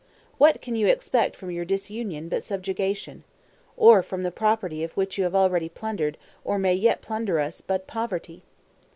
What 0.39 0.63
can 0.63 0.75
you 0.75 0.87
expect 0.87 1.35
from 1.35 1.51
your 1.51 1.63
disunion 1.63 2.27
but 2.27 2.41
subjugation? 2.41 3.23
or 3.77 4.01
from 4.01 4.23
the 4.23 4.31
property 4.31 4.83
of 4.83 4.93
which 4.97 5.19
you 5.19 5.25
already 5.27 5.67
have 5.67 5.75
plundered, 5.75 6.17
or 6.43 6.57
may 6.57 6.73
yet 6.73 7.03
plunder 7.03 7.39
us, 7.39 7.61
but 7.61 7.85
poverty? 7.85 8.41